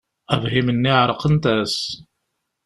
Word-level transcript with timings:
Abhim-nni 0.33 0.91
εerqent-as. 1.01 1.77